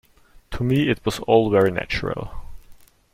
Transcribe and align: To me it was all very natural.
To 0.53 0.63
me 0.63 0.89
it 0.89 0.99
was 1.05 1.19
all 1.27 1.51
very 1.51 1.69
natural. 1.69 2.31